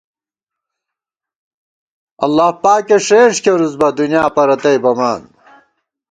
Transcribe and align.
اللہ 2.23 2.49
پاکے 2.61 2.97
ݭېنݭ 3.05 3.35
کېرُوس 3.43 3.73
بہ، 3.79 3.87
دُنیا 3.99 4.23
پرَتئ 4.35 4.77
بَمان 4.83 5.21